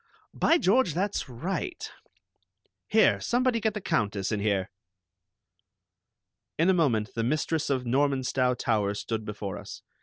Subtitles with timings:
[0.33, 1.91] "By George, that's right!
[2.87, 4.71] Here, somebody, get the Countess in here."
[6.57, 9.83] In a moment the mistress of Normanstow Towers stood before us.